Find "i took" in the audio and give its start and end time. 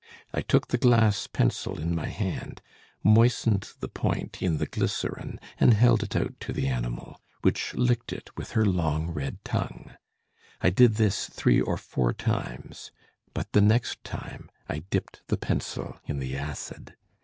0.33-0.69